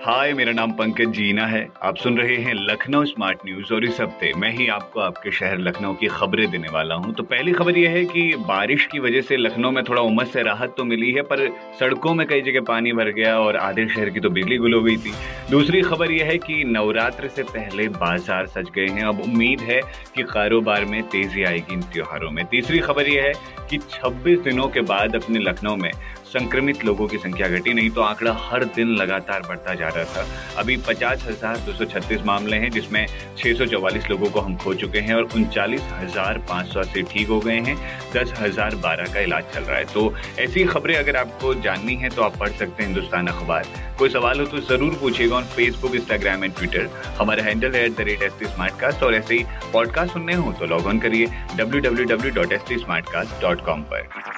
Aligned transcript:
हाय, 0.00 0.32
मेरा 0.32 0.52
नाम 0.52 0.72
पंकज 0.72 1.08
जीना 1.12 1.46
है। 1.46 1.66
आप 1.82 1.96
सुन 1.96 2.18
रहे 2.18 2.36
हैं 2.36 2.52
लखनऊ 2.56 3.04
स्मार्ट 3.04 3.38
न्यूज़ 3.46 3.72
और 3.74 3.84
इस 3.84 4.00
हफ़्ते 4.00 4.32
मैं 4.36 4.50
ही 4.50 4.66
आपको 4.68 5.00
आपके 5.00 5.30
शहर 5.30 5.58
लखनऊ 5.58 5.94
की 5.94 6.06
खबरें 6.08 6.50
देने 6.50 6.68
वाला 6.68 6.94
हूँ। 6.94 7.14
तो 7.14 7.22
पहली 7.22 7.52
खबर 7.52 7.78
यह 7.78 7.90
है 7.90 8.04
कि 8.04 8.22
बारिश 8.48 8.84
की 8.92 8.98
वजह 8.98 9.20
से 9.20 9.36
लखनऊ 9.36 9.70
में 9.70 9.82
थोड़ा 9.84 10.02
उमस 10.02 10.32
से 10.32 10.42
राहत 10.42 10.74
तो 10.76 10.84
मिली 10.84 11.10
है, 11.12 11.22
पर 11.22 11.48
सड़कों 11.80 12.14
में 12.14 12.26
कई 12.26 12.42
जगह 12.42 12.60
पानी 12.68 12.92
भर 12.92 13.10
गया 13.10 13.38
और 13.38 13.56
आधे 13.56 13.86
शहर 13.88 14.10
की 14.10 14.20
तो 14.20 14.30
बिजली 14.30 14.56
गुल 14.56 14.74
हो 14.74 14.82
गई 14.82 14.96
थी। 14.96 15.12
दूसरी 15.50 15.80
खबर 15.82 16.10
यह 16.10 16.26
है 16.26 16.36
कि 16.38 16.62
नवरात्र 16.66 17.28
से 17.28 17.42
पहले 17.42 17.88
बाज़ार 17.88 18.46
सज 18.46 18.70
गए 18.74 18.86
हैं। 18.88 19.04
अब 19.04 19.20
उम्मीद 19.20 19.60
है 19.60 19.80
कि 20.16 20.22
कारोबार 20.24 20.84
में 20.84 21.02
तेज़ी 21.08 21.44
आएगी 21.44 21.74
इन 21.74 21.82
त्योहारों 21.82 22.30
में। 22.30 22.44
तीसरी 22.46 22.78
खबर 22.78 23.08
यह 23.08 23.22
है 23.22 23.32
कि 23.70 23.78
26 23.90 24.42
दिनों 24.44 24.68
के 24.68 24.80
बाद 24.82 25.16
अपने 25.16 25.38
लखनऊ 25.40 25.76
में 25.76 25.90
संक्रमित 26.28 26.84
लोगों 26.84 27.06
की 27.08 27.18
संख्या 27.18 27.48
घटी, 27.48 27.72
नहीं 27.74 27.90
तो 27.90 28.00
आंकड़ा 28.02 28.32
हर 28.40 28.64
दिन 28.66 28.88
लगातार 28.96 29.42
बढ़ता 29.48 29.74
जा 29.74 29.87
रहा 29.90 30.04
था। 30.14 30.60
अभी 30.60 30.76
पचास 30.88 31.24
हज़ार 31.28 31.56
दो 31.66 31.72
सौ 31.72 31.84
छत्तीस 31.86 32.22
मामले 32.24 32.56
हैं, 32.56 32.70
जिसमें 32.70 33.06
छह 33.38 33.54
सौ 33.54 33.66
चौवालीस 33.66 34.08
लोगों 34.10 34.30
को 34.30 34.40
हम 34.40 34.56
खो 34.56 34.74
चुके 34.74 34.98
हैं 35.00 35.14
और 35.14 35.28
उनचालीस 35.36 35.82
हज़ार 35.92 36.38
पाँच 36.48 36.72
सौ 36.72 36.80
अस्सी 36.80 37.02
ठीक 37.12 37.28
हो 37.28 37.40
गए 37.40 37.58
हैं। 37.60 37.76
दस 38.14 38.32
हज़ार 38.40 38.74
बारह 38.78 39.12
का 39.14 39.20
इलाज 39.20 39.44
चल 39.54 39.62
रहा 39.62 39.76
है। 39.78 39.84
तो 39.94 40.12
ऐसी 40.38 40.64
खबरें 40.66 40.94
अगर 40.96 41.16
आपको 41.16 41.54
जाननी 41.62 41.94
है 41.96 42.08
तो 42.08 42.22
आप 42.22 42.38
पढ़ 42.38 42.50
सकते 42.50 42.82
हैं 42.82 42.90
हिंदुस्तान 42.90 43.26
अखबार। 43.26 43.66
कोई 43.98 44.08
सवाल 44.08 44.40
हो 44.40 44.44
तो 44.46 44.58
ज़रूर 44.66 44.94
पूछेगा 45.00 45.36
on 45.36 45.44
Facebook 45.54 45.94
Instagram 45.94 46.44
and 46.44 46.54
Twitter 46.56 46.88
हमारा 47.18 47.44
हैंडल 47.44 47.74
है 47.74 47.84
at 47.84 47.96
the 47.96 48.08
rate 48.08 48.22
S 48.22 48.32
T 48.38 48.46
smart 48.46 49.02
और 49.02 49.14
ऐसे 49.14 49.34
ही 49.34 49.44
पॉडकास्ट 49.72 50.12
सुनने 50.12 50.34
हो 50.34 50.52
तो 50.60 50.66
लॉग 50.66 50.86
ऑन 50.86 50.98
करिए 50.98 51.26
W 51.56 51.80
W 51.80 52.04
W 52.06 52.34
dot 52.34 52.52
S 52.52 52.64
T 52.68 52.78
smart 52.78 53.10
cast 53.12 53.40
dot 53.42 53.64
com 53.66 53.82
पर। 53.92 54.37